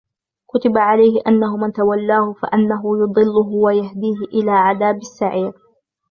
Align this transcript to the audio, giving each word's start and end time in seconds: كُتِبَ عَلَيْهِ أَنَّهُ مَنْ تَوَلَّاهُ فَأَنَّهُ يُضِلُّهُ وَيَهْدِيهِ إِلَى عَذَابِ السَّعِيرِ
كُتِبَ 0.51 0.77
عَلَيْهِ 0.77 1.21
أَنَّهُ 1.27 1.57
مَنْ 1.57 1.71
تَوَلَّاهُ 1.73 2.33
فَأَنَّهُ 2.41 2.97
يُضِلُّهُ 3.03 3.47
وَيَهْدِيهِ 3.47 4.17
إِلَى 4.33 4.51
عَذَابِ 4.51 4.97
السَّعِيرِ 4.97 5.53